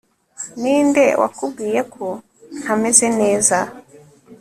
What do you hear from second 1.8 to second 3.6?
ko ntameze neza